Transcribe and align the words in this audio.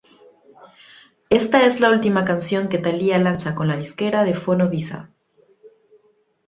Esta 1.29 1.63
es 1.67 1.79
la 1.79 1.91
última 1.91 2.25
canción 2.25 2.69
que 2.69 2.79
Thalia 2.79 3.19
lanza 3.19 3.53
con 3.53 3.67
la 3.67 3.77
disquera 3.77 4.23
de 4.23 4.33
Fonovisa. 4.33 5.11